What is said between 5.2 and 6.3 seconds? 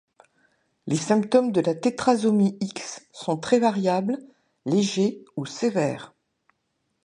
ou sévères.